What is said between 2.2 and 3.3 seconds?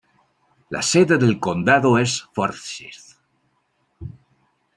Forsyth.